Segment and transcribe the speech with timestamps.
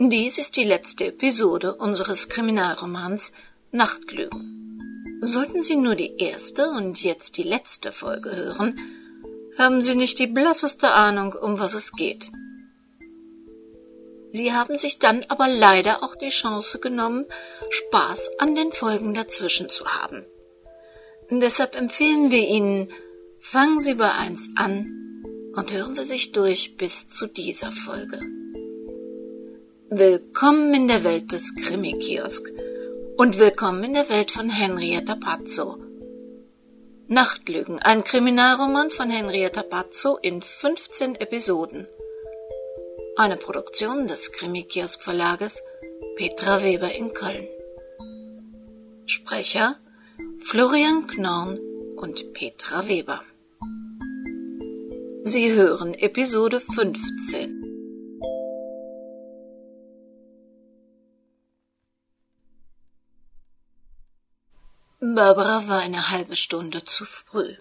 [0.00, 3.32] Dies ist die letzte Episode unseres Kriminalromans
[3.72, 5.18] Nachtlügen.
[5.20, 8.80] Sollten Sie nur die erste und jetzt die letzte Folge hören,
[9.58, 12.30] haben Sie nicht die blasseste Ahnung, um was es geht.
[14.30, 17.26] Sie haben sich dann aber leider auch die Chance genommen,
[17.68, 20.24] Spaß an den Folgen dazwischen zu haben.
[21.28, 22.92] Deshalb empfehlen wir Ihnen,
[23.40, 25.24] fangen Sie bei eins an
[25.56, 28.37] und hören Sie sich durch bis zu dieser Folge.
[29.90, 32.52] Willkommen in der Welt des Krimi-Kiosk
[33.16, 35.78] und willkommen in der Welt von Henrietta Pazzo.
[37.06, 41.86] Nachtlügen, ein Kriminalroman von Henrietta Pazzo in 15 Episoden.
[43.16, 45.62] Eine Produktion des Krimi-Kiosk Verlages
[46.16, 47.48] Petra Weber in Köln.
[49.06, 49.78] Sprecher
[50.40, 51.58] Florian Knorn
[51.96, 53.22] und Petra Weber.
[55.22, 57.57] Sie hören Episode 15.
[65.00, 67.54] Barbara war eine halbe Stunde zu früh.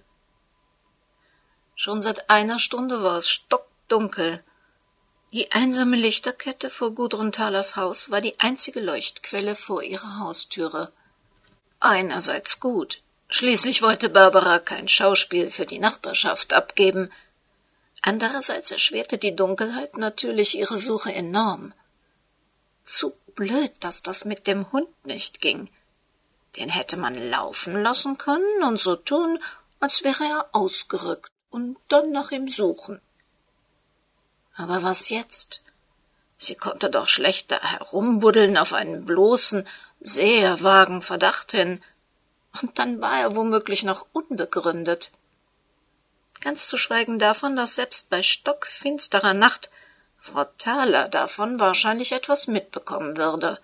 [1.76, 4.44] Schon seit einer Stunde war es stockdunkel.
[5.32, 10.92] Die einsame Lichterkette vor Gudrun Thalers Haus war die einzige Leuchtquelle vor ihrer Haustüre.
[11.80, 13.04] Einerseits gut.
[13.30, 17.12] Schließlich wollte Barbara kein Schauspiel für die Nachbarschaft abgeben.
[18.02, 21.74] Andererseits erschwerte die Dunkelheit natürlich ihre Suche enorm.
[22.84, 25.70] Zu blöd, dass das mit dem Hund nicht ging.
[26.58, 29.40] Den hätte man laufen lassen können und so tun,
[29.80, 33.00] als wäre er ausgerückt und dann nach ihm suchen.
[34.56, 35.64] Aber was jetzt?
[36.38, 39.68] Sie konnte doch schlechter herumbuddeln auf einen bloßen,
[40.00, 41.84] sehr vagen Verdacht hin,
[42.62, 45.12] und dann war er womöglich noch unbegründet.
[46.42, 49.70] Ganz zu schweigen davon, dass selbst bei stockfinsterer Nacht
[50.20, 53.60] Frau Thaler davon wahrscheinlich etwas mitbekommen würde.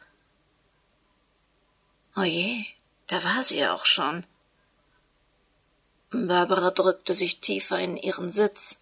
[2.16, 2.66] Oje,
[3.08, 4.26] da war sie auch schon.
[6.12, 8.80] Barbara drückte sich tiefer in ihren Sitz.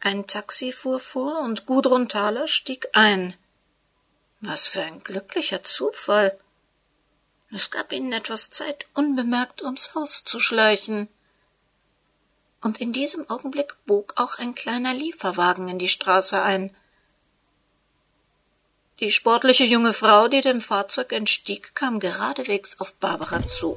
[0.00, 3.34] Ein Taxi fuhr vor und Gudrun Thaler stieg ein.
[4.40, 6.38] Was für ein glücklicher Zufall.
[7.52, 11.08] Es gab ihnen etwas Zeit, unbemerkt ums Haus zu schleichen.
[12.60, 16.74] Und in diesem Augenblick bog auch ein kleiner Lieferwagen in die Straße ein.
[19.00, 23.76] Die sportliche junge Frau, die dem Fahrzeug entstieg, kam geradewegs auf Barbara zu.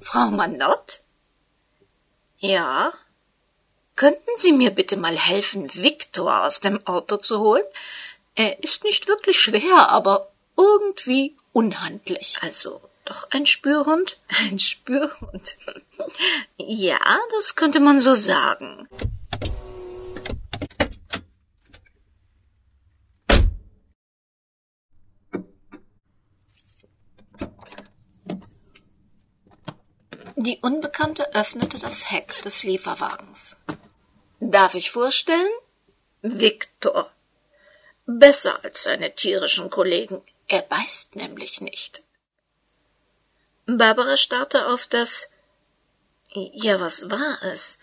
[0.00, 1.00] Frau Manott?
[2.38, 2.92] Ja?
[3.96, 7.64] Könnten Sie mir bitte mal helfen, Viktor aus dem Auto zu holen?
[8.34, 12.38] Er ist nicht wirklich schwer, aber irgendwie unhandlich.
[12.40, 14.18] Also doch ein Spürhund?
[14.28, 15.56] Ein Spürhund.
[16.58, 16.98] ja,
[17.32, 18.88] das könnte man so sagen.
[30.40, 33.56] Die Unbekannte öffnete das Heck des Lieferwagens.
[34.38, 35.50] Darf ich vorstellen?
[36.22, 37.10] Viktor.
[38.06, 40.22] Besser als seine tierischen Kollegen.
[40.46, 42.04] Er beißt nämlich nicht.
[43.66, 45.28] Barbara starrte auf das.
[46.32, 47.80] Ja, was war es?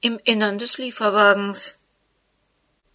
[0.00, 1.78] Im Innern des Lieferwagens.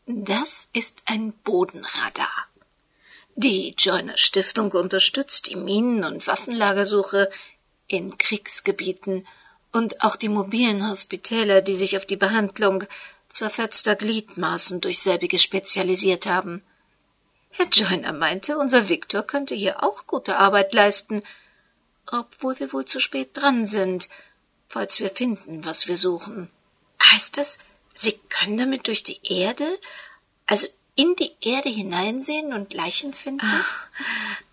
[0.06, 2.50] Das ist ein Bodenradar.
[3.35, 7.29] Die Joyner Stiftung unterstützt die Minen- und Waffenlagersuche
[7.91, 9.28] in Kriegsgebieten
[9.72, 12.84] und auch die mobilen Hospitäler, die sich auf die Behandlung
[13.29, 16.63] zerfetzter Gliedmaßen durch selbige spezialisiert haben.
[17.52, 21.22] Herr Joyner meinte, unser Viktor könnte hier auch gute Arbeit leisten,
[22.12, 24.09] obwohl wir wohl zu spät dran sind,
[24.68, 26.50] falls wir finden, was wir suchen.
[27.03, 27.59] Heißt das,
[27.94, 29.68] Sie können damit durch die Erde,
[30.47, 30.68] also
[31.01, 33.50] in die Erde hineinsehen und Leichen finden?
[33.50, 33.88] Ach,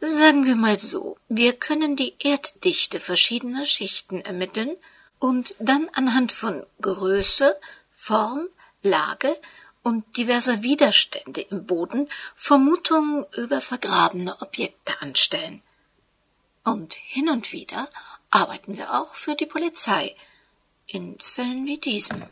[0.00, 4.74] sagen wir mal so, wir können die Erddichte verschiedener Schichten ermitteln
[5.18, 7.54] und dann anhand von Größe,
[7.94, 8.48] Form,
[8.82, 9.36] Lage
[9.82, 15.62] und diverser Widerstände im Boden Vermutungen über vergrabene Objekte anstellen.
[16.64, 17.88] Und hin und wieder
[18.30, 20.14] arbeiten wir auch für die Polizei
[20.86, 22.22] in Fällen wie diesem.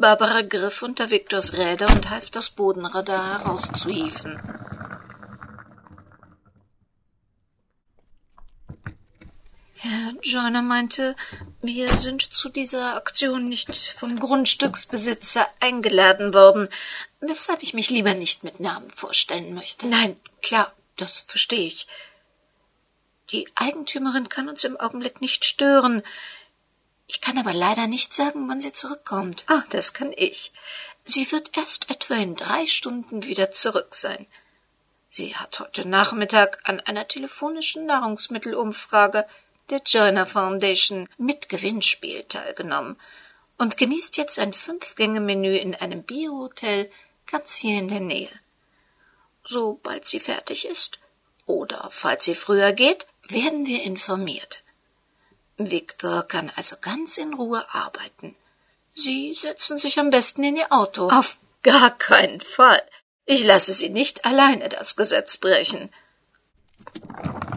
[0.00, 4.40] Barbara griff unter Viktors Räder und half das Bodenradar herauszuhieven.
[9.76, 11.14] Herr Joyner meinte,
[11.60, 16.68] wir sind zu dieser Aktion nicht vom Grundstücksbesitzer eingeladen worden,
[17.20, 19.86] weshalb ich mich lieber nicht mit Namen vorstellen möchte.
[19.86, 21.86] Nein, klar, das verstehe ich.
[23.30, 26.02] Die Eigentümerin kann uns im Augenblick nicht stören.
[27.12, 29.44] Ich kann aber leider nicht sagen, wann sie zurückkommt.
[29.46, 30.50] Ah, das kann ich.
[31.04, 34.26] Sie wird erst etwa in drei Stunden wieder zurück sein.
[35.10, 39.26] Sie hat heute Nachmittag an einer telefonischen Nahrungsmittelumfrage
[39.68, 42.98] der Joiner Foundation mit Gewinnspiel teilgenommen
[43.58, 46.90] und genießt jetzt ein Fünf-Gänge-Menü in einem Biohotel
[47.26, 48.40] ganz hier in der Nähe.
[49.44, 50.98] Sobald sie fertig ist
[51.44, 54.61] oder falls sie früher geht, werden wir informiert.
[55.56, 58.34] Viktor kann also ganz in Ruhe arbeiten.
[58.94, 61.10] Sie setzen sich am besten in Ihr Auto.
[61.10, 62.82] Auf gar keinen Fall.
[63.24, 65.90] Ich lasse Sie nicht alleine das Gesetz brechen.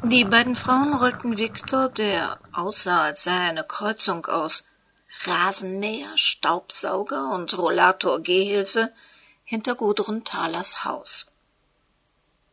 [0.03, 4.65] Die beiden Frauen rollten Viktor, der aussah, als sei eine Kreuzung aus
[5.24, 8.94] Rasenmäher, Staubsauger und Rollator-Gehhilfe,
[9.44, 11.25] hinter Gudrun Thalers Haus.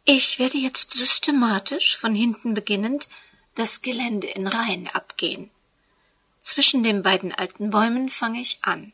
[0.04, 3.08] Ich werde jetzt systematisch, von hinten beginnend,
[3.54, 5.50] das Gelände in Reihen abgehen.
[6.42, 8.92] Zwischen den beiden alten Bäumen fange ich an.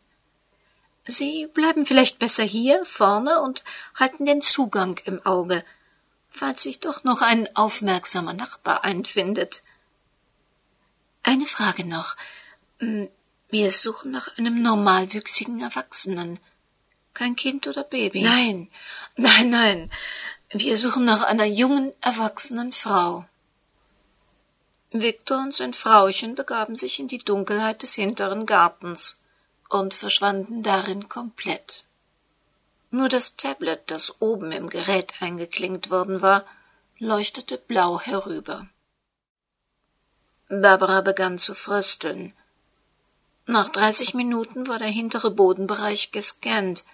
[1.06, 3.64] Sie bleiben vielleicht besser hier vorne und
[3.94, 5.64] halten den Zugang im Auge,
[6.28, 9.62] falls sich doch noch ein aufmerksamer Nachbar einfindet.
[11.22, 12.16] Eine Frage noch.
[12.78, 13.08] Hm,
[13.48, 16.38] wir suchen nach einem normalwüchsigen Erwachsenen.
[17.14, 18.22] Kein Kind oder Baby.
[18.22, 18.68] Nein,
[19.16, 19.90] nein, nein.
[20.50, 23.24] Wir suchen nach einer jungen, erwachsenen Frau.
[24.90, 29.20] Viktor und sein Frauchen begaben sich in die Dunkelheit des hinteren Gartens
[29.68, 31.84] und verschwanden darin komplett.
[32.90, 36.44] Nur das Tablet, das oben im Gerät eingeklinkt worden war,
[36.98, 38.66] leuchtete blau herüber.
[40.48, 42.32] Barbara begann zu frösteln.
[43.44, 46.84] Nach dreißig Minuten war der hintere Bodenbereich gescannt,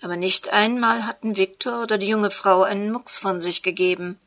[0.00, 4.20] aber nicht einmal hatten Viktor oder die junge Frau einen Mucks von sich gegeben.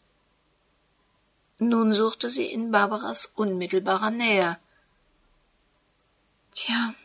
[1.64, 4.58] Nun suchte sie in Barbaras unmittelbarer Nähe.
[6.56, 6.96] Tja,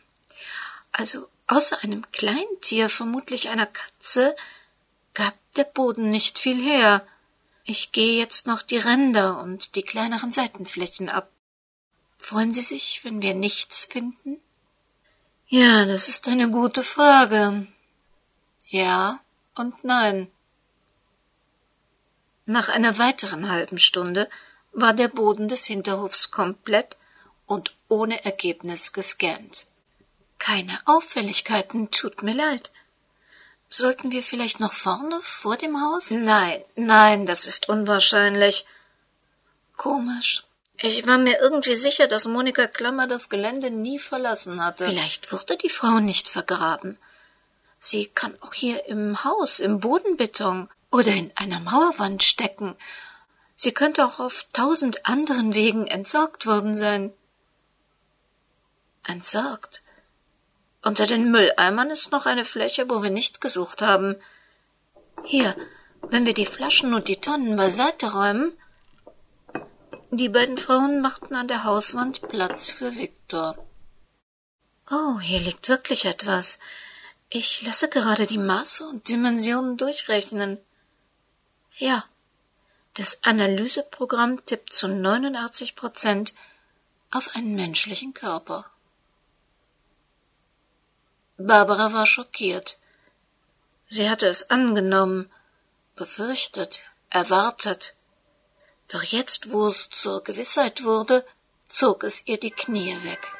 [0.91, 4.35] also außer einem Kleintier, vermutlich einer Katze,
[5.13, 7.05] gab der Boden nicht viel her.
[7.65, 11.29] Ich gehe jetzt noch die Ränder und die kleineren Seitenflächen ab.
[12.17, 14.41] Freuen Sie sich, wenn wir nichts finden?
[15.49, 17.67] Ja, das ist eine gute Frage.
[18.65, 19.19] Ja
[19.53, 20.31] und nein.
[22.47, 24.27] Nach einer weiteren halben Stunde
[24.77, 26.97] war der Boden des Hinterhofs komplett
[27.47, 29.65] und ohne Ergebnis gescannt.
[30.37, 32.71] Keine Auffälligkeiten, tut mir leid.
[33.69, 36.11] Sollten wir vielleicht noch vorne vor dem Haus?
[36.11, 38.65] Nein, nein, das ist unwahrscheinlich.
[39.77, 40.43] Komisch.
[40.79, 44.85] Ich war mir irgendwie sicher, dass Monika Klammer das Gelände nie verlassen hatte.
[44.85, 46.99] Vielleicht wurde die Frau nicht vergraben.
[47.79, 52.75] Sie kann auch hier im Haus, im Bodenbeton oder in einer Mauerwand stecken
[53.59, 57.11] Sie könnte auch auf tausend anderen Wegen entsorgt worden sein.
[59.03, 59.81] Entsorgt?
[60.83, 64.15] Unter den Mülleimern ist noch eine Fläche, wo wir nicht gesucht haben.
[65.23, 65.55] Hier,
[66.03, 68.53] wenn wir die Flaschen und die Tonnen beiseite räumen.
[70.11, 73.57] Die beiden Frauen machten an der Hauswand Platz für Viktor.
[74.91, 76.59] Oh, hier liegt wirklich etwas.
[77.29, 80.59] Ich lasse gerade die Maße und Dimensionen durchrechnen.
[81.75, 82.05] Ja,
[82.97, 86.33] das Analyseprogramm tippt zu 89 Prozent
[87.11, 88.65] auf einen menschlichen Körper.
[91.37, 92.79] Barbara war schockiert.
[93.87, 95.31] Sie hatte es angenommen,
[95.95, 97.95] befürchtet, erwartet.
[98.87, 101.23] Doch jetzt, wo es zur Gewissheit wurde,
[101.67, 103.31] zog es ihr die Knie weg.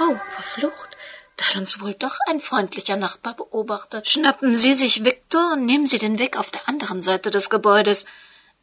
[0.00, 0.96] Oh, verflucht.
[1.36, 4.08] Da hat uns wohl doch ein freundlicher Nachbar beobachtet.
[4.08, 8.06] Schnappen Sie sich Viktor und nehmen Sie den Weg auf der anderen Seite des Gebäudes.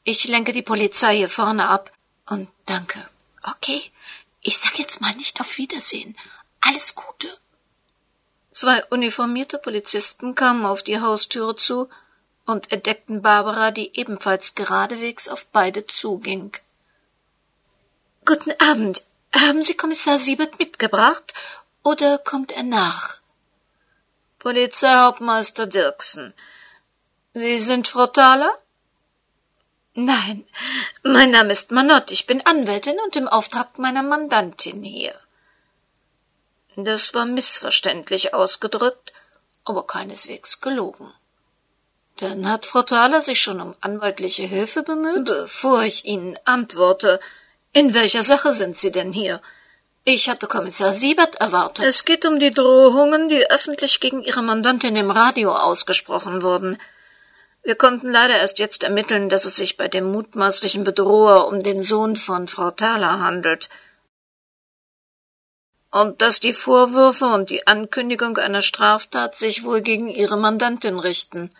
[0.03, 1.91] Ich lenke die Polizei hier vorne ab.
[2.27, 2.99] Und danke.
[3.43, 3.81] Okay,
[4.41, 6.17] ich sag jetzt mal nicht auf Wiedersehen.
[6.61, 7.27] Alles Gute.
[8.51, 11.89] Zwei uniformierte Polizisten kamen auf die Haustüre zu
[12.45, 16.55] und entdeckten Barbara, die ebenfalls geradewegs auf beide zuging.
[18.25, 19.03] Guten Abend.
[19.35, 21.33] Haben Sie Kommissar Siebert mitgebracht
[21.83, 23.17] oder kommt er nach?
[24.39, 26.33] Polizeihauptmeister Dirksen.
[27.33, 28.51] Sie sind Frau Thaler?
[29.95, 30.45] Nein,
[31.03, 35.13] mein Name ist Manott, ich bin Anwältin und im Auftrag meiner Mandantin hier.
[36.75, 39.13] Das war missverständlich ausgedrückt,
[39.63, 41.13] aber keineswegs gelogen.
[42.17, 45.25] Dann hat Frau Thaler sich schon um anwaltliche Hilfe bemüht?
[45.25, 47.19] Bevor ich Ihnen antworte,
[47.71, 49.41] in welcher Sache sind Sie denn hier?
[50.05, 51.85] Ich hatte Kommissar Siebert erwartet.
[51.85, 56.77] Es geht um die Drohungen, die öffentlich gegen Ihre Mandantin im Radio ausgesprochen wurden.
[57.63, 61.83] Wir konnten leider erst jetzt ermitteln, dass es sich bei dem mutmaßlichen Bedroher um den
[61.83, 63.69] Sohn von Frau Thaler handelt,
[65.93, 71.51] und dass die Vorwürfe und die Ankündigung einer Straftat sich wohl gegen Ihre Mandantin richten.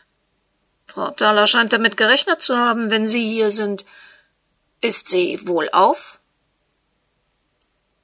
[0.88, 3.86] Frau Thaler scheint damit gerechnet zu haben, wenn Sie hier sind.
[4.82, 6.20] Ist sie wohlauf?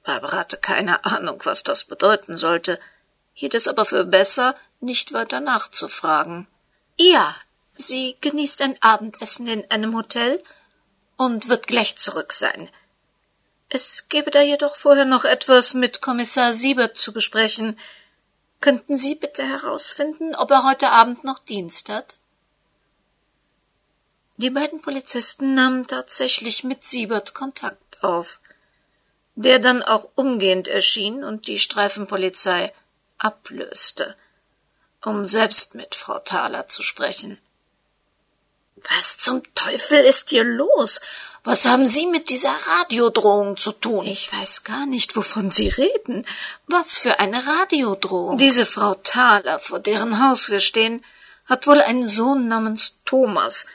[0.02, 2.78] Barbara hatte keine Ahnung, was das bedeuten sollte,
[3.34, 6.46] hielt es aber für besser, nicht weiter nachzufragen.
[6.96, 7.36] Ja,
[7.74, 10.42] sie genießt ein Abendessen in einem Hotel
[11.16, 12.70] und wird gleich zurück sein.
[13.68, 17.78] Es gäbe da jedoch vorher noch etwas mit Kommissar Siebert zu besprechen.
[18.60, 22.16] Könnten Sie bitte herausfinden, ob er heute Abend noch Dienst hat?
[24.38, 28.40] Die beiden Polizisten nahmen tatsächlich mit Siebert Kontakt auf,
[29.42, 32.72] der dann auch umgehend erschien und die Streifenpolizei
[33.16, 34.14] ablöste,
[35.02, 37.38] um selbst mit Frau Thaler zu sprechen.
[38.90, 41.00] Was zum Teufel ist hier los?
[41.42, 44.06] Was haben Sie mit dieser Radiodrohung zu tun?
[44.06, 46.26] Ich weiß gar nicht, wovon Sie reden.
[46.66, 48.36] Was für eine Radiodrohung?
[48.36, 51.02] Diese Frau Thaler, vor deren Haus wir stehen,
[51.46, 53.66] hat wohl einen Sohn namens Thomas,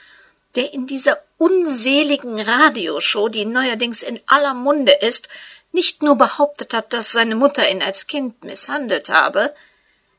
[0.54, 5.28] der in dieser unseligen Radioshow, die neuerdings in aller Munde ist,
[5.76, 9.54] nicht nur behauptet hat, dass seine Mutter ihn als Kind misshandelt habe,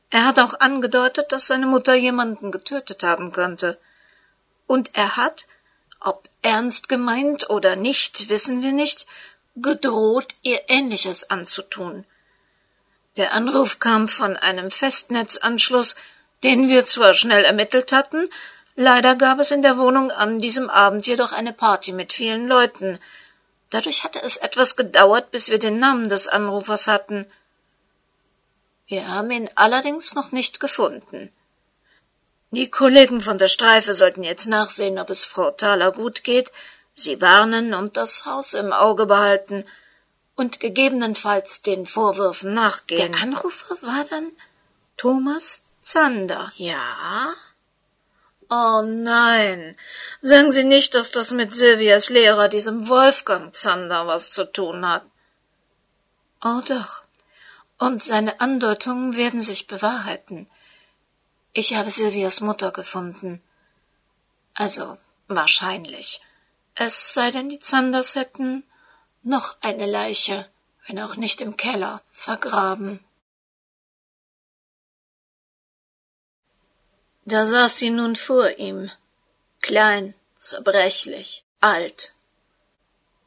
[0.09, 3.77] er hat auch angedeutet, dass seine Mutter jemanden getötet haben könnte.
[4.65, 5.47] Und er hat,
[5.99, 9.05] ob ernst gemeint oder nicht, wissen wir nicht,
[9.55, 12.05] gedroht, ihr Ähnliches anzutun.
[13.17, 15.95] Der Anruf kam von einem Festnetzanschluss,
[16.43, 18.29] den wir zwar schnell ermittelt hatten,
[18.75, 22.99] leider gab es in der Wohnung an diesem Abend jedoch eine Party mit vielen Leuten.
[23.69, 27.25] Dadurch hatte es etwas gedauert, bis wir den Namen des Anrufers hatten.
[28.87, 31.31] Wir haben ihn allerdings noch nicht gefunden.
[32.51, 36.53] Die Kollegen von der Streife sollten jetzt nachsehen, ob es Frau Thaler gut geht,
[36.95, 39.65] sie warnen und das Haus im Auge behalten
[40.35, 43.11] und gegebenenfalls den Vorwürfen nachgehen.
[43.11, 44.31] Der Anrufer war dann
[44.95, 46.53] Thomas Zander.
[46.55, 47.33] Ja?
[48.49, 49.75] Oh nein.
[50.21, 55.03] Sagen Sie nicht, dass das mit Silvias Lehrer, diesem Wolfgang Zander, was zu tun hat.
[56.43, 57.03] Oh doch.
[57.77, 60.49] Und seine Andeutungen werden sich bewahrheiten.
[61.53, 63.41] Ich habe Silvias Mutter gefunden.
[64.53, 66.21] Also wahrscheinlich.
[66.73, 68.63] Es sei denn, die Zanders hätten
[69.23, 70.47] noch eine Leiche,
[70.85, 73.03] wenn auch nicht im Keller, vergraben.
[77.29, 78.89] Da saß sie nun vor ihm,
[79.61, 82.13] klein, zerbrechlich, alt.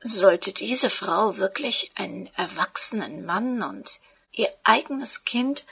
[0.01, 4.01] Sollte diese Frau wirklich einen erwachsenen Mann und
[4.33, 5.67] ihr eigenes Kind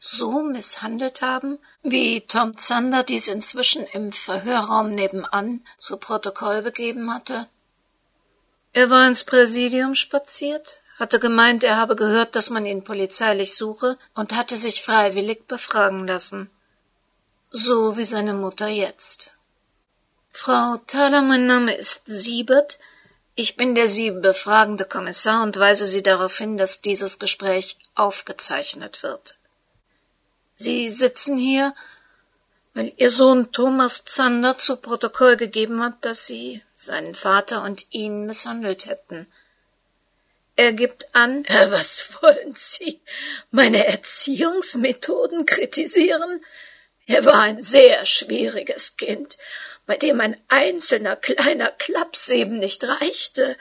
[0.00, 7.46] so misshandelt haben, wie Tom Zander dies inzwischen im Verhörraum nebenan zu Protokoll begeben hatte?
[8.72, 13.98] Er war ins Präsidium spaziert, hatte gemeint, er habe gehört, dass man ihn polizeilich suche
[14.16, 16.50] und hatte sich freiwillig befragen lassen.
[17.50, 19.32] So wie seine Mutter jetzt.
[20.30, 22.78] Frau Thaler, mein Name ist Siebert.
[23.34, 29.02] Ich bin der Sie befragende Kommissar und weise Sie darauf hin, dass dieses Gespräch aufgezeichnet
[29.02, 29.38] wird.
[30.56, 31.74] Sie sitzen hier,
[32.74, 38.26] weil Ihr Sohn Thomas Zander zu Protokoll gegeben hat, dass Sie seinen Vater und ihn
[38.26, 39.26] misshandelt hätten.
[40.54, 41.44] Er gibt an.
[41.70, 43.00] Was wollen Sie?
[43.50, 46.44] Meine Erziehungsmethoden kritisieren?
[47.08, 49.38] Er war ein sehr schwieriges Kind,
[49.86, 53.56] bei dem ein einzelner kleiner Klaps eben nicht reichte.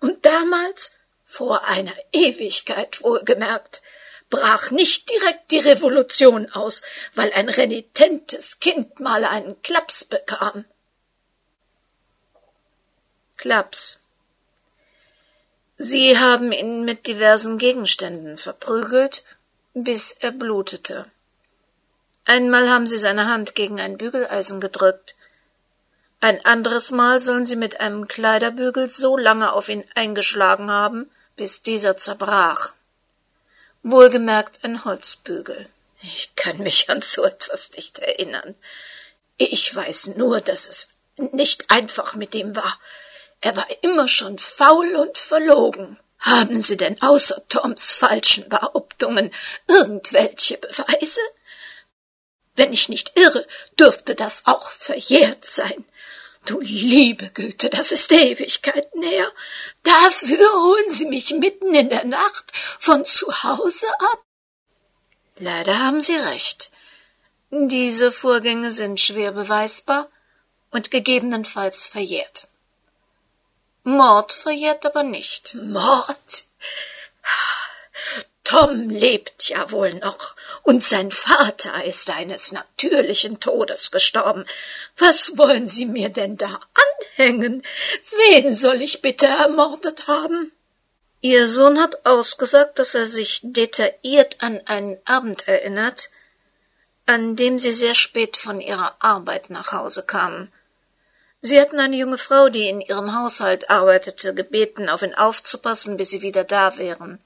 [0.00, 3.82] Und damals, vor einer Ewigkeit wohlgemerkt,
[4.30, 6.82] brach nicht direkt die Revolution aus,
[7.14, 10.64] weil ein renitentes Kind mal einen Klaps bekam.
[13.36, 14.00] Klaps.
[15.76, 19.22] Sie haben ihn mit diversen Gegenständen verprügelt,
[19.72, 21.08] bis er blutete.
[22.28, 25.16] Einmal haben sie seine Hand gegen ein Bügeleisen gedrückt.
[26.20, 31.62] Ein anderes Mal sollen sie mit einem Kleiderbügel so lange auf ihn eingeschlagen haben, bis
[31.62, 32.74] dieser zerbrach.
[33.82, 35.70] Wohlgemerkt ein Holzbügel.
[36.02, 38.54] Ich kann mich an so etwas nicht erinnern.
[39.38, 42.78] Ich weiß nur, dass es nicht einfach mit ihm war.
[43.40, 45.98] Er war immer schon faul und verlogen.
[46.18, 49.32] Haben Sie denn außer Toms falschen Behauptungen
[49.66, 51.20] irgendwelche Beweise?
[52.58, 53.46] Wenn ich nicht irre,
[53.78, 55.84] dürfte das auch verjährt sein.
[56.44, 59.30] Du liebe Güte, das ist Ewigkeit näher.
[59.84, 62.50] Dafür holen Sie mich mitten in der Nacht
[62.80, 64.22] von zu Hause ab?
[65.36, 66.72] Leider haben Sie recht.
[67.50, 70.08] Diese Vorgänge sind schwer beweisbar
[70.72, 72.48] und gegebenenfalls verjährt.
[73.84, 75.54] Mord verjährt aber nicht.
[75.54, 76.44] Mord?
[78.48, 84.46] Tom lebt ja wohl noch, und sein Vater ist eines natürlichen Todes gestorben.
[84.96, 86.58] Was wollen Sie mir denn da
[87.18, 87.62] anhängen?
[88.30, 90.50] Wen soll ich bitte ermordet haben?
[91.20, 96.08] Ihr Sohn hat ausgesagt, dass er sich detailliert an einen Abend erinnert,
[97.04, 100.50] an dem Sie sehr spät von Ihrer Arbeit nach Hause kamen.
[101.42, 106.08] Sie hatten eine junge Frau, die in Ihrem Haushalt arbeitete, gebeten, auf ihn aufzupassen, bis
[106.08, 107.18] Sie wieder da wären.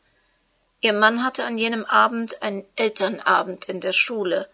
[0.83, 4.51] Ihr Mann hatte an jenem Abend einen Elternabend in der Schule.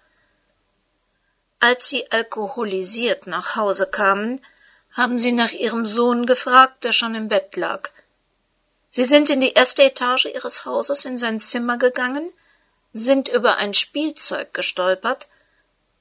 [1.58, 4.44] Als Sie alkoholisiert nach Hause kamen,
[4.92, 7.88] haben Sie nach Ihrem Sohn gefragt, der schon im Bett lag.
[8.90, 12.30] Sie sind in die erste Etage Ihres Hauses in sein Zimmer gegangen,
[12.92, 15.28] sind über ein Spielzeug gestolpert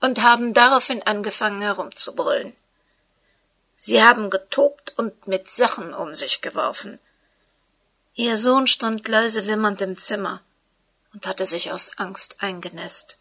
[0.02, 2.54] und haben daraufhin angefangen herumzubrüllen.
[3.78, 7.00] Sie haben getobt und mit Sachen um sich geworfen.
[8.20, 10.42] Ihr Sohn stand leise wimmernd im Zimmer
[11.14, 13.20] und hatte sich aus Angst eingenässt,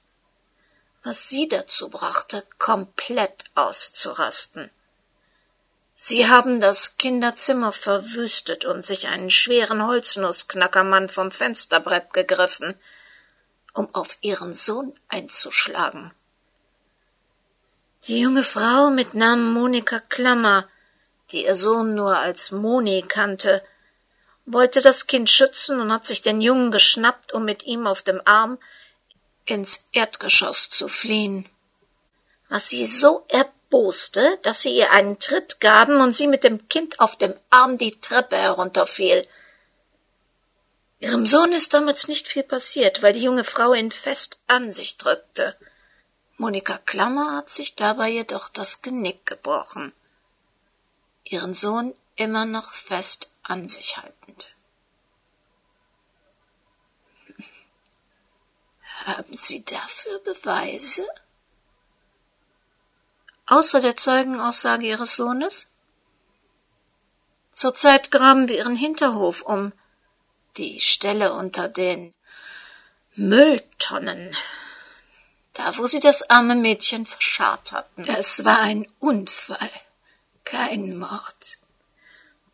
[1.04, 4.70] was sie dazu brachte, komplett auszurasten.
[5.96, 12.74] Sie haben das Kinderzimmer verwüstet und sich einen schweren Holznussknackermann vom Fensterbrett gegriffen,
[13.74, 16.10] um auf ihren Sohn einzuschlagen.
[18.06, 20.66] Die junge Frau mit Namen Monika Klammer,
[21.32, 23.62] die ihr Sohn nur als Moni kannte,
[24.46, 28.22] wollte das Kind schützen und hat sich den Jungen geschnappt, um mit ihm auf dem
[28.24, 28.58] Arm
[29.44, 31.48] ins Erdgeschoss zu fliehen.
[32.48, 37.00] Was sie so erboste, dass sie ihr einen Tritt gaben und sie mit dem Kind
[37.00, 39.26] auf dem Arm die Treppe herunterfiel.
[41.00, 44.96] Ihrem Sohn ist damals nicht viel passiert, weil die junge Frau ihn fest an sich
[44.96, 45.56] drückte.
[46.36, 49.92] Monika Klammer hat sich dabei jedoch das Genick gebrochen.
[51.24, 54.54] Ihren Sohn immer noch fest an sich haltend.
[59.06, 61.06] Haben Sie dafür Beweise?
[63.46, 65.68] Außer der Zeugenaussage Ihres Sohnes?
[67.52, 69.72] Zurzeit graben wir Ihren Hinterhof um.
[70.56, 72.14] Die Stelle unter den
[73.14, 74.36] Mülltonnen.
[75.52, 78.04] Da, wo Sie das arme Mädchen verscharrt hatten.
[78.04, 79.70] Das war ein Unfall,
[80.44, 81.58] kein Mord.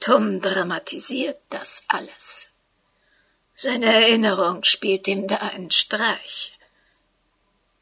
[0.03, 2.51] Tom dramatisiert das alles.
[3.55, 6.59] Seine Erinnerung spielt ihm da einen Streich.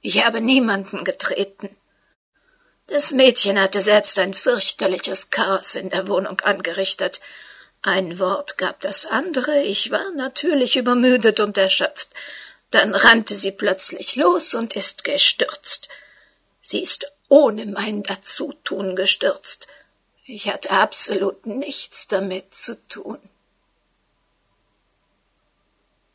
[0.02, 1.74] Ich habe niemanden getreten.
[2.88, 7.22] Das Mädchen hatte selbst ein fürchterliches Chaos in der Wohnung angerichtet.
[7.80, 12.10] Ein Wort gab das andere, ich war natürlich übermüdet und erschöpft.
[12.70, 15.88] Dann rannte sie plötzlich los und ist gestürzt.
[16.60, 19.68] Sie ist ohne mein Dazutun gestürzt.
[20.32, 23.18] Ich hatte absolut nichts damit zu tun.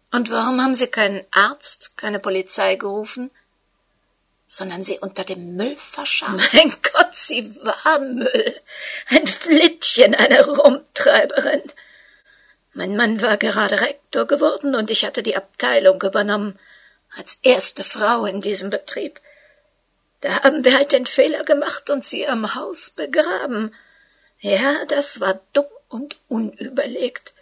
[0.09, 3.29] Und warum haben Sie keinen Arzt, keine Polizei gerufen,
[4.47, 6.41] sondern sie unter dem Müll verscharrt?
[6.53, 8.61] Mein Gott, sie war Müll.
[9.09, 11.63] Ein Flittchen, eine Rumtreiberin.
[12.71, 16.57] Mein Mann war gerade Rektor geworden und ich hatte die Abteilung übernommen,
[17.17, 19.19] als erste Frau in diesem Betrieb.
[20.21, 23.75] Da haben wir halt den Fehler gemacht und sie am Haus begraben.
[24.39, 27.33] Ja, das war dumm und unüberlegt,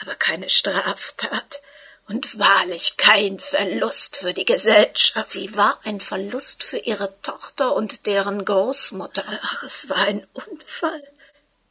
[0.00, 1.62] aber keine Straftat
[2.08, 5.30] und wahrlich kein Verlust für die Gesellschaft.
[5.30, 9.24] Sie war ein Verlust für ihre Tochter und deren Großmutter.
[9.26, 11.02] Ach, es war ein Unfall.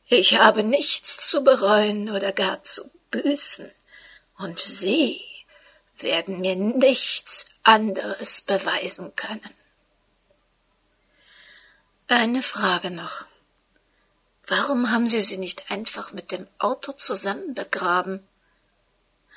[0.07, 3.69] Ich habe nichts zu bereuen oder gar zu büßen.
[4.37, 5.21] Und Sie
[5.97, 9.53] werden mir nichts anderes beweisen können.
[12.07, 13.25] Eine Frage noch.
[14.49, 18.27] Warum haben Sie sie nicht einfach mit dem Auto zusammen begraben?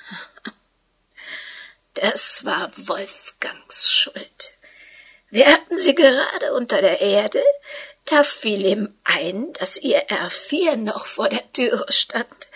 [1.95, 4.53] Das war Wolfgangs Schuld.
[5.29, 7.43] Wir hatten sie gerade unter der Erde,
[8.05, 12.47] da fiel ihm ein, dass ihr R4 noch vor der Türe stand.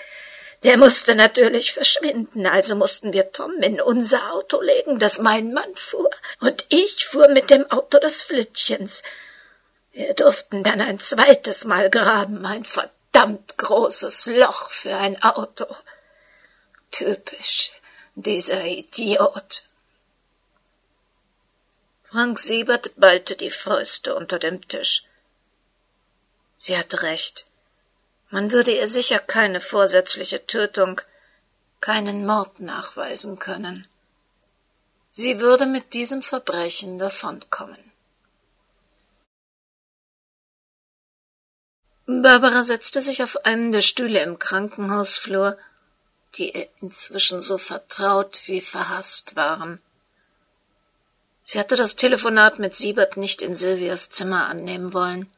[0.63, 5.75] Der musste natürlich verschwinden, also mussten wir Tom in unser Auto legen, das mein Mann
[5.75, 9.03] fuhr, und ich fuhr mit dem Auto des Flittchens.
[9.97, 15.65] Wir durften dann ein zweites Mal graben, ein verdammt großes Loch für ein Auto.
[16.91, 17.71] Typisch,
[18.13, 19.67] dieser Idiot.
[22.03, 25.07] Frank Siebert ballte die Fäuste unter dem Tisch.
[26.59, 27.47] Sie hatte recht.
[28.29, 31.01] Man würde ihr sicher keine vorsätzliche Tötung,
[31.81, 33.87] keinen Mord nachweisen können.
[35.09, 37.86] Sie würde mit diesem Verbrechen davonkommen.
[42.09, 45.57] Barbara setzte sich auf einen der Stühle im Krankenhausflur,
[46.35, 49.81] die ihr inzwischen so vertraut wie verhasst waren.
[51.43, 55.29] Sie hatte das Telefonat mit Siebert nicht in Silvias Zimmer annehmen wollen.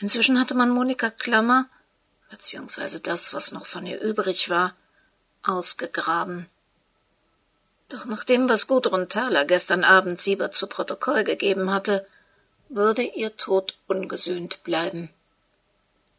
[0.00, 1.66] Inzwischen hatte man Monika Klammer,
[2.28, 4.74] beziehungsweise das, was noch von ihr übrig war,
[5.42, 6.46] ausgegraben.
[7.88, 12.06] Doch nach dem, was Gudrun Thaler gestern Abend Siebert zu Protokoll gegeben hatte,
[12.68, 15.08] würde ihr Tod ungesühnt bleiben.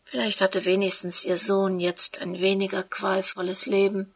[0.10, 4.12] Vielleicht hatte wenigstens ihr Sohn jetzt ein weniger qualvolles Leben.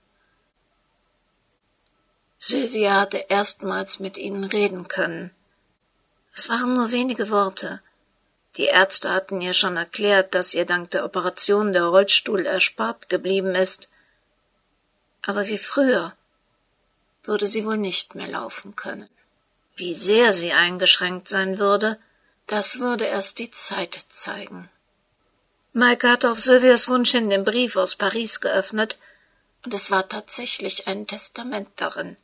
[2.40, 5.30] Sylvia hatte erstmals mit ihnen reden können.
[6.34, 7.80] Es waren nur wenige Worte.
[8.58, 13.54] Die Ärzte hatten ihr schon erklärt, dass ihr dank der Operation der Rollstuhl erspart geblieben
[13.54, 13.88] ist.
[15.22, 16.16] Aber wie früher
[17.22, 19.10] würde sie wohl nicht mehr laufen können.
[19.76, 22.00] Wie sehr sie eingeschränkt sein würde,
[22.48, 24.72] das würde erst die Zeit zeigen.
[25.74, 29.00] Maike hatte auf Sylvias Wunsch hin den Brief aus Paris geöffnet,
[29.66, 32.16] und es war tatsächlich ein Testament darin.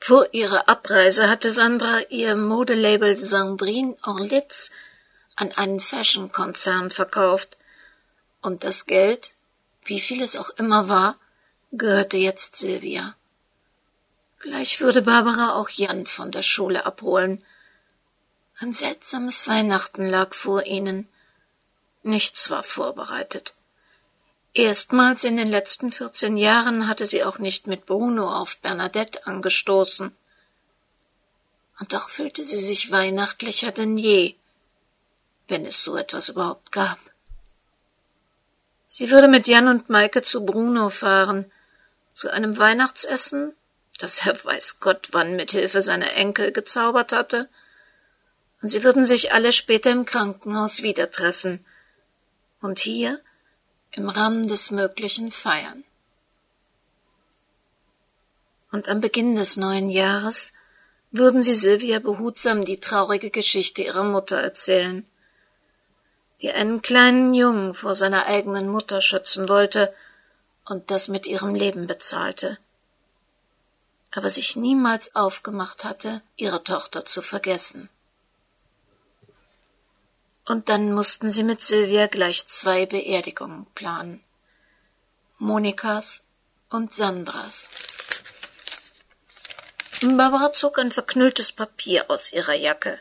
[0.00, 4.70] Vor ihrer Abreise hatte Sandra ihr Modelabel Sandrine Orlitz
[5.36, 7.56] an einen Fashion-Konzern verkauft,
[8.42, 9.34] und das Geld,
[9.84, 11.16] wie viel es auch immer war,
[11.72, 13.14] gehörte jetzt Sylvia.
[14.40, 17.44] Gleich würde Barbara auch Jan von der Schule abholen.
[18.58, 21.06] Ein seltsames Weihnachten lag vor ihnen.
[22.02, 23.54] Nichts war vorbereitet.
[24.52, 30.14] Erstmals in den letzten vierzehn Jahren hatte sie auch nicht mit Bruno auf Bernadette angestoßen.
[31.78, 34.34] Und doch fühlte sie sich weihnachtlicher denn je,
[35.48, 36.98] wenn es so etwas überhaupt gab.
[38.86, 41.50] Sie würde mit Jan und Maike zu Bruno fahren,
[42.12, 43.54] zu einem Weihnachtsessen,
[43.98, 47.48] das er weiß Gott wann mit Hilfe seiner Enkel gezaubert hatte,
[48.62, 51.64] und sie würden sich alle später im Krankenhaus wieder treffen,
[52.60, 53.20] und hier
[53.92, 55.84] im Rahmen des Möglichen feiern.
[58.70, 60.52] Und am Beginn des neuen Jahres
[61.10, 65.04] würden sie Sylvia behutsam die traurige Geschichte ihrer Mutter erzählen,
[66.40, 69.92] die einen kleinen Jungen vor seiner eigenen Mutter schützen wollte
[70.64, 72.58] und das mit ihrem Leben bezahlte,
[74.12, 77.88] aber sich niemals aufgemacht hatte, ihre Tochter zu vergessen.
[80.50, 84.20] Und dann mussten sie mit Sylvia gleich zwei Beerdigungen planen.
[85.38, 86.22] Monikas
[86.70, 87.70] und Sandras.
[90.02, 92.98] Barbara zog ein verknülltes Papier aus ihrer Jacke.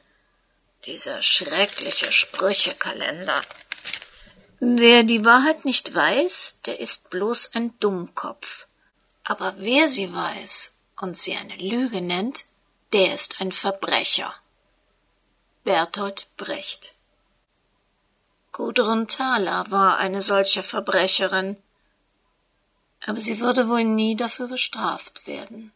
[0.86, 3.42] Dieser schreckliche Sprüchekalender.
[4.60, 8.68] Wer die Wahrheit nicht weiß, der ist bloß ein Dummkopf.
[9.24, 12.46] Aber wer sie weiß und sie eine Lüge nennt,
[12.94, 14.36] der ist ein Verbrecher.
[15.64, 16.94] Bertolt Brecht
[18.52, 21.58] Gudrun Thaler war eine solche Verbrecherin,
[23.06, 25.72] aber sie würde wohl nie dafür bestraft werden.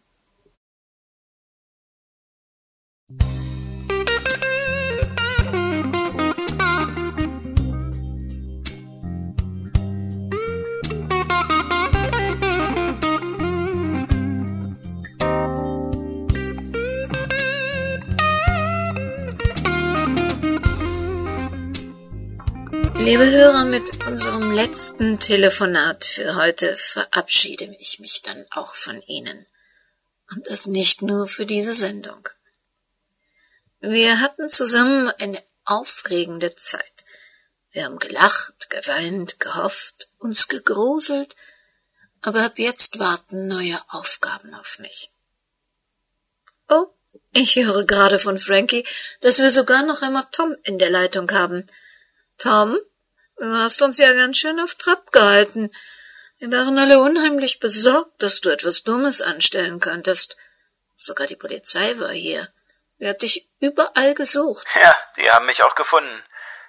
[23.04, 29.46] Liebe Hörer, mit unserem letzten Telefonat für heute verabschiede ich mich dann auch von Ihnen.
[30.32, 32.30] Und das nicht nur für diese Sendung.
[33.82, 37.04] Wir hatten zusammen eine aufregende Zeit.
[37.72, 41.36] Wir haben gelacht, geweint, gehofft, uns gegruselt,
[42.22, 45.12] aber ab jetzt warten neue Aufgaben auf mich.
[46.70, 46.86] Oh,
[47.34, 48.86] ich höre gerade von Frankie,
[49.20, 51.66] dass wir sogar noch einmal Tom in der Leitung haben.
[52.38, 52.80] Tom,
[53.38, 55.72] Du hast uns ja ganz schön auf Trab gehalten.
[56.38, 60.38] Wir waren alle unheimlich besorgt, dass du etwas Dummes anstellen könntest.
[60.96, 62.48] Sogar die Polizei war hier.
[62.98, 64.68] Wer hat dich überall gesucht?
[64.76, 66.24] Ja, die haben mich auch gefunden.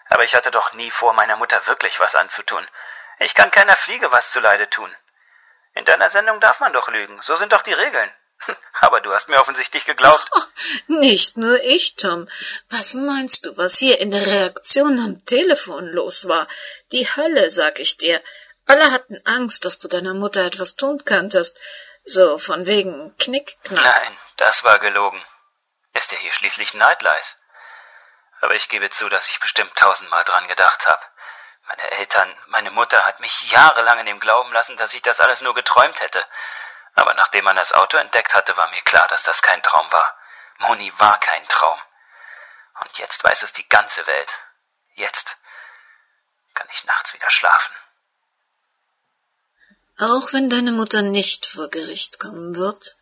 [0.09, 2.67] Aber ich hatte doch nie vor, meiner Mutter wirklich was anzutun.
[3.21, 4.95] Ich kann keiner Fliege was zuleide tun.
[5.75, 7.21] In deiner Sendung darf man doch lügen.
[7.23, 8.11] So sind doch die Regeln.
[8.81, 10.29] Aber du hast mir offensichtlich geglaubt.
[10.35, 10.41] Oh,
[10.93, 12.29] nicht nur ich, Tom.
[12.71, 16.47] Was meinst du, was hier in der Reaktion am Telefon los war?
[16.93, 18.23] Die Hölle, sag ich dir.
[18.67, 21.59] Alle hatten Angst, dass du deiner Mutter etwas tun könntest.
[22.05, 23.85] So von wegen Knickknack.
[23.85, 25.23] Nein, das war gelogen.
[25.95, 27.37] Ist ja hier schließlich Nightlife.
[28.41, 31.03] Aber ich gebe zu, dass ich bestimmt tausendmal dran gedacht habe.
[31.67, 35.41] Meine Eltern, meine Mutter hat mich jahrelang in dem Glauben lassen, dass ich das alles
[35.41, 36.25] nur geträumt hätte.
[36.95, 40.17] Aber nachdem man das Auto entdeckt hatte, war mir klar, dass das kein Traum war.
[40.59, 41.79] Moni war kein Traum.
[42.81, 44.33] Und jetzt weiß es die ganze Welt.
[44.95, 45.37] Jetzt
[46.55, 47.75] kann ich nachts wieder schlafen.
[49.99, 52.97] Auch wenn deine Mutter nicht vor Gericht kommen wird?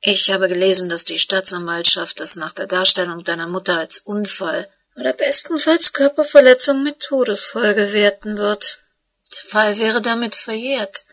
[0.00, 5.12] Ich habe gelesen, dass die Staatsanwaltschaft das nach der Darstellung deiner Mutter als Unfall oder
[5.12, 8.78] bestenfalls Körperverletzung mit Todesfolge werten wird.
[9.32, 11.04] Der Fall wäre damit verjährt.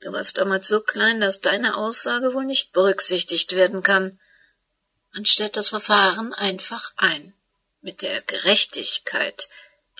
[0.00, 4.18] Du warst damals so klein, dass deine Aussage wohl nicht berücksichtigt werden kann.
[5.14, 7.34] Man stellt das Verfahren einfach ein.
[7.82, 9.48] Mit der Gerechtigkeit,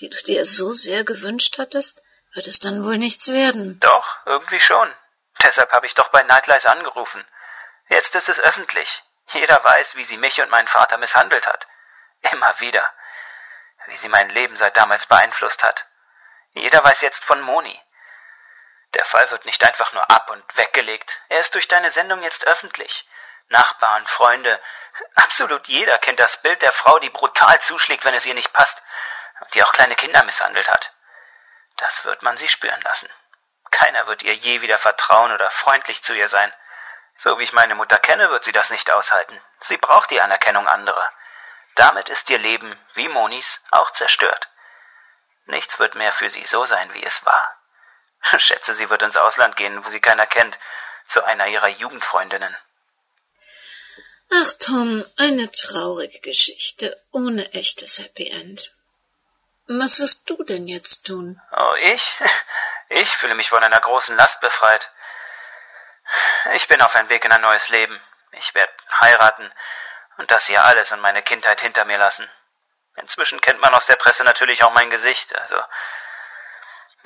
[0.00, 2.00] die du dir so sehr gewünscht hattest,
[2.32, 3.78] wird es dann wohl nichts werden.
[3.80, 4.90] Doch, irgendwie schon.
[5.44, 7.24] Deshalb habe ich doch bei Nightlies angerufen.
[7.88, 9.02] Jetzt ist es öffentlich.
[9.32, 11.66] Jeder weiß, wie sie mich und meinen Vater misshandelt hat.
[12.32, 12.88] Immer wieder.
[13.88, 15.86] Wie sie mein Leben seit damals beeinflusst hat.
[16.54, 17.78] Jeder weiß jetzt von Moni.
[18.94, 21.20] Der Fall wird nicht einfach nur ab und weggelegt.
[21.28, 23.08] Er ist durch deine Sendung jetzt öffentlich.
[23.48, 24.60] Nachbarn, Freunde,
[25.14, 28.82] absolut jeder kennt das Bild der Frau, die brutal zuschlägt, wenn es ihr nicht passt,
[29.40, 30.92] und die auch kleine Kinder misshandelt hat.
[31.76, 33.10] Das wird man sie spüren lassen.
[33.70, 36.52] Keiner wird ihr je wieder vertrauen oder freundlich zu ihr sein.
[37.16, 39.40] So wie ich meine Mutter kenne, wird sie das nicht aushalten.
[39.60, 41.10] Sie braucht die Anerkennung anderer.
[41.74, 44.48] Damit ist ihr Leben, wie Monis, auch zerstört.
[45.46, 47.59] Nichts wird mehr für sie so sein, wie es war.
[48.38, 50.58] Schätze, sie wird ins Ausland gehen, wo sie keiner kennt,
[51.06, 52.56] zu einer ihrer Jugendfreundinnen.
[54.32, 58.72] Ach, Tom, eine traurige Geschichte ohne echtes Happy End.
[59.66, 61.40] Was wirst du denn jetzt tun?
[61.52, 62.02] Oh, ich?
[62.92, 64.90] Ich fühle mich von einer großen Last befreit.
[66.54, 68.00] Ich bin auf einem Weg in ein neues Leben.
[68.32, 69.48] Ich werde heiraten
[70.16, 72.28] und das hier alles und meine Kindheit hinter mir lassen.
[72.96, 75.62] Inzwischen kennt man aus der Presse natürlich auch mein Gesicht, also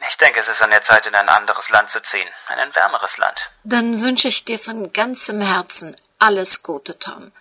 [0.09, 2.29] ich denke, es ist an der Zeit, in ein anderes Land zu ziehen.
[2.51, 3.51] In ein wärmeres Land.
[3.65, 7.33] Dann wünsche ich dir von ganzem Herzen alles Gute, Tom.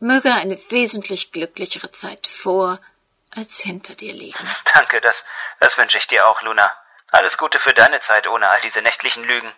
[0.00, 2.78] Möge eine wesentlich glücklichere Zeit vor
[3.34, 4.38] als hinter dir liegen.
[4.74, 5.24] Danke, das,
[5.60, 6.72] das wünsche ich dir auch, Luna.
[7.08, 9.52] Alles Gute für deine Zeit ohne all diese nächtlichen Lügen.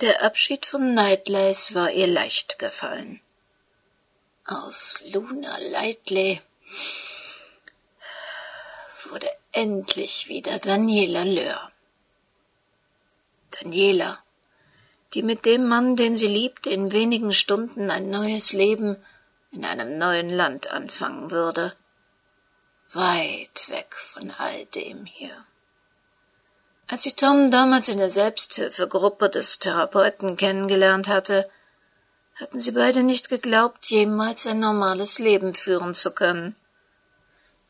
[0.00, 3.20] Der Abschied von Nightlies war ihr leicht gefallen.
[4.44, 6.40] Aus Luna Lightley
[9.10, 11.72] wurde endlich wieder Daniela Löhr.
[13.50, 14.22] Daniela,
[15.14, 19.04] die mit dem Mann, den sie liebte, in wenigen Stunden ein neues Leben
[19.50, 21.74] in einem neuen Land anfangen würde,
[22.92, 25.44] weit weg von all dem hier.
[26.90, 31.48] Als sie Tom damals in der Selbsthilfegruppe des Therapeuten kennengelernt hatte,
[32.36, 36.56] hatten sie beide nicht geglaubt, jemals ein normales Leben führen zu können.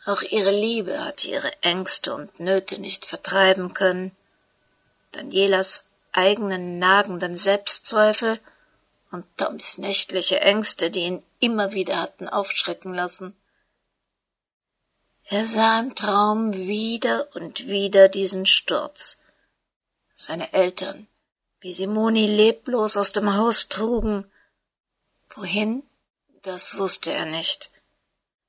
[0.04, 4.12] Auch ihre Liebe hatte ihre Ängste und Nöte nicht vertreiben können.
[5.12, 8.38] Danielas eigenen nagenden Selbstzweifel
[9.10, 13.36] und Toms nächtliche Ängste, die ihn immer wieder hatten aufschrecken lassen.
[15.30, 19.18] Er sah im Traum wieder und wieder diesen Sturz.
[20.14, 21.06] Seine Eltern,
[21.60, 24.24] wie sie Moni leblos aus dem Haus trugen.
[25.28, 25.82] Wohin?
[26.40, 27.70] Das wusste er nicht.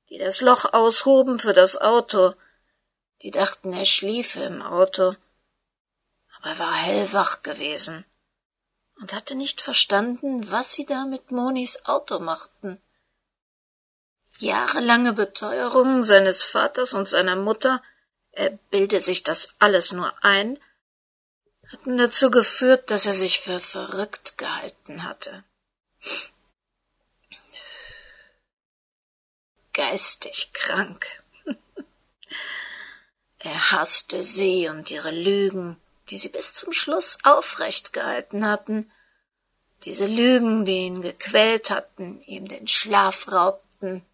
[0.08, 2.32] Die das Loch aushoben für das Auto.
[3.20, 5.14] Die dachten, er schliefe im Auto.
[6.38, 8.06] Aber er war hellwach gewesen
[8.98, 12.80] und hatte nicht verstanden, was sie da mit Monis Auto machten.
[14.40, 17.82] Jahrelange Beteuerungen seines Vaters und seiner Mutter,
[18.32, 20.58] er bilde sich das alles nur ein,
[21.68, 25.44] hatten dazu geführt, dass er sich für verrückt gehalten hatte.
[29.74, 31.22] Geistig krank.
[33.40, 38.90] er hasste sie und ihre Lügen, die sie bis zum Schluss aufrecht gehalten hatten,
[39.84, 44.04] diese Lügen, die ihn gequält hatten, ihm den Schlaf raubten,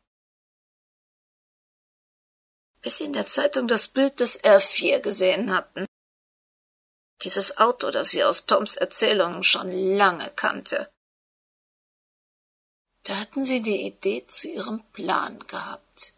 [2.87, 5.87] bis sie in der Zeitung das Bild des R4 gesehen hatten.
[7.23, 10.89] Dieses Auto, das sie aus Toms Erzählungen schon lange kannte.
[13.03, 16.15] Da hatten sie die Idee zu ihrem Plan gehabt.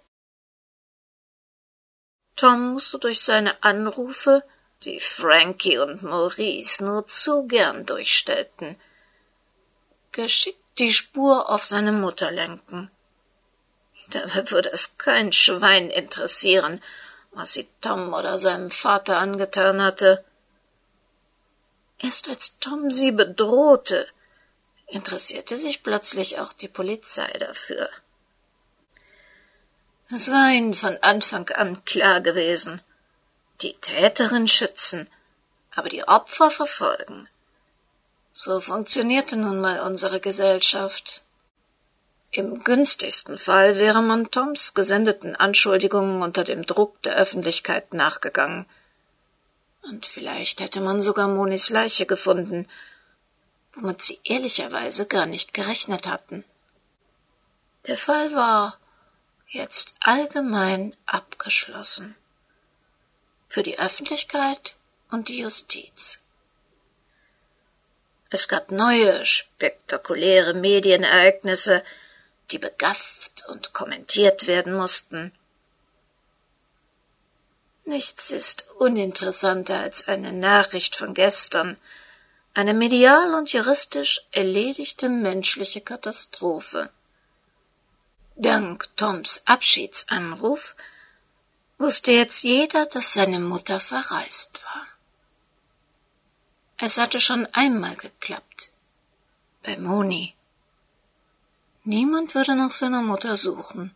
[2.37, 4.45] Tom musste durch seine Anrufe,
[4.83, 8.79] die Frankie und Maurice nur zu gern durchstellten,
[10.13, 12.91] geschickt die Spur auf seine Mutter lenken.
[14.11, 16.83] Dabei würde es kein Schwein interessieren,
[17.33, 20.25] was sie Tom oder seinem Vater angetan hatte.
[21.99, 24.07] Erst als Tom sie bedrohte,
[24.87, 27.89] interessierte sich plötzlich auch die Polizei dafür.
[30.11, 32.81] Es war ihnen von Anfang an klar gewesen,
[33.61, 35.11] die Täterin schützen
[35.79, 37.29] aber die Opfer verfolgen.
[38.33, 41.23] So funktionierte nun mal unsere Gesellschaft.
[42.31, 48.67] Im günstigsten Fall wäre man Toms gesendeten Anschuldigungen unter dem Druck der Öffentlichkeit nachgegangen.
[49.83, 52.69] Und vielleicht hätte man sogar Monis Leiche gefunden,
[53.75, 56.45] womit sie ehrlicherweise gar nicht gerechnet hatten.
[57.87, 58.79] Der Fall war
[59.49, 62.15] jetzt allgemein abgeschlossen.
[63.49, 64.77] Für die Öffentlichkeit
[65.11, 66.19] und die Justiz.
[68.29, 71.83] Es gab neue, spektakuläre Medienereignisse,
[72.51, 75.33] die begafft und kommentiert werden mussten.
[77.85, 81.79] Nichts ist uninteressanter als eine Nachricht von gestern,
[82.55, 86.91] eine medial und juristisch erledigte menschliche Katastrophe.
[88.35, 90.75] Dank Toms Abschiedsanruf
[91.79, 94.87] wusste jetzt jeder, dass seine Mutter verreist war.
[96.77, 98.71] Es hatte schon einmal geklappt.
[99.63, 100.35] Bei Moni.
[101.89, 103.95] Niemand würde nach seiner Mutter suchen.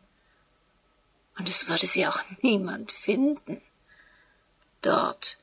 [1.39, 3.61] Und es würde sie auch niemand finden.
[4.81, 5.39] Dort,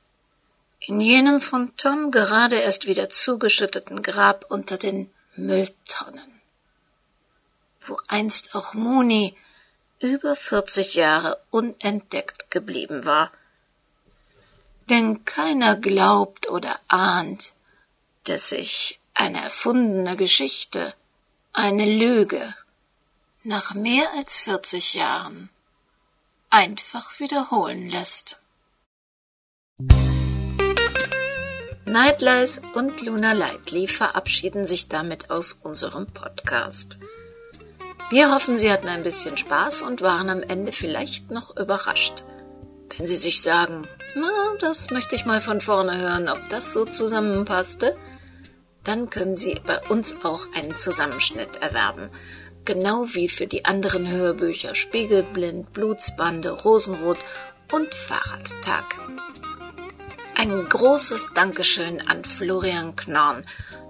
[0.79, 6.31] in jenem von Tom gerade erst wieder zugeschütteten Grab unter den Mülltonnen,
[7.85, 9.37] wo einst auch Moni
[9.99, 13.31] über vierzig Jahre unentdeckt geblieben war
[14.89, 17.53] denn keiner glaubt oder ahnt,
[18.23, 20.93] dass sich eine erfundene Geschichte,
[21.53, 22.53] eine Lüge,
[23.43, 25.49] nach mehr als vierzig Jahren
[26.49, 28.37] einfach wiederholen lässt.
[31.85, 36.99] Nightlies und Luna Lightly verabschieden sich damit aus unserem Podcast.
[38.11, 42.23] Wir hoffen, Sie hatten ein bisschen Spaß und waren am Ende vielleicht noch überrascht.
[42.95, 46.85] Wenn Sie sich sagen, na, das möchte ich mal von vorne hören, ob das so
[46.85, 47.97] zusammenpasste.
[48.83, 52.11] Dann können Sie bei uns auch einen Zusammenschnitt erwerben.
[52.65, 57.17] Genau wie für die anderen Hörbücher Spiegelblind, Blutsbande, Rosenrot
[57.71, 58.97] und Fahrradtag.
[60.35, 63.43] Ein großes Dankeschön an Florian Knorn,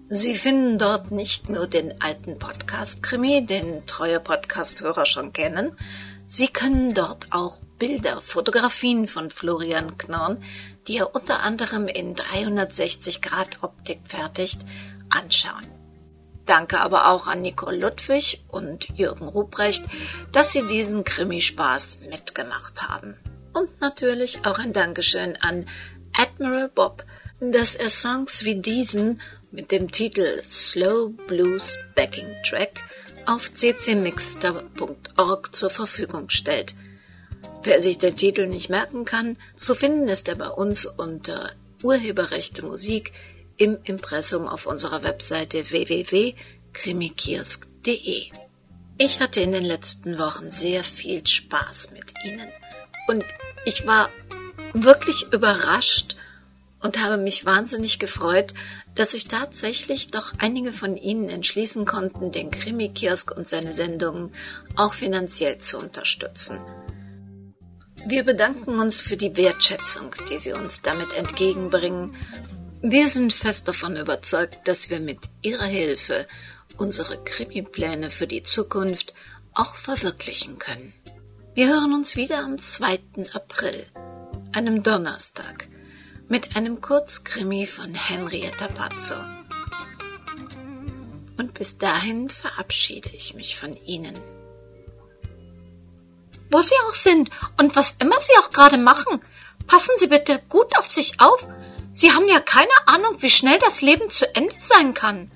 [0.08, 5.76] Sie finden dort nicht nur den alten Podcast-Krimi, den treue Podcast-Hörer schon kennen,
[6.28, 10.42] Sie können dort auch Bilder, Fotografien von Florian Knorn,
[10.88, 14.60] die er unter anderem in 360 Grad Optik fertigt,
[15.08, 15.66] anschauen.
[16.44, 19.84] Danke aber auch an Nicole Ludwig und Jürgen Ruprecht,
[20.32, 23.16] dass sie diesen Krimispaß mitgemacht haben.
[23.52, 25.66] Und natürlich auch ein Dankeschön an
[26.16, 27.04] Admiral Bob,
[27.40, 32.82] dass er Songs wie diesen mit dem Titel Slow Blues Backing Track
[33.26, 36.74] auf ccmixter.org zur Verfügung stellt.
[37.62, 42.64] Wer sich den Titel nicht merken kann, zu finden ist er bei uns unter Urheberrechte
[42.64, 43.12] Musik
[43.56, 48.26] im Impressum auf unserer Webseite www.krimikiosk.de.
[48.98, 52.48] Ich hatte in den letzten Wochen sehr viel Spaß mit Ihnen
[53.08, 53.24] und
[53.64, 54.10] ich war
[54.72, 56.16] wirklich überrascht
[56.80, 58.54] und habe mich wahnsinnig gefreut,
[58.94, 64.32] dass sich tatsächlich doch einige von Ihnen entschließen konnten, den Krimikiosk und seine Sendungen
[64.76, 66.60] auch finanziell zu unterstützen.
[68.06, 72.14] Wir bedanken uns für die Wertschätzung, die Sie uns damit entgegenbringen
[72.82, 76.26] wir sind fest davon überzeugt, dass wir mit Ihrer Hilfe
[76.76, 79.14] unsere Krimipläne für die Zukunft
[79.54, 80.92] auch verwirklichen können.
[81.54, 83.00] Wir hören uns wieder am 2.
[83.32, 83.86] April,
[84.52, 85.68] einem Donnerstag,
[86.28, 89.14] mit einem Kurzkrimi von Henrietta Pazzo.
[91.38, 94.18] Und bis dahin verabschiede ich mich von Ihnen.
[96.50, 99.20] Wo Sie auch sind und was immer Sie auch gerade machen,
[99.66, 101.46] passen Sie bitte gut auf sich auf
[101.96, 105.30] Sie haben ja keine Ahnung, wie schnell das Leben zu Ende sein kann.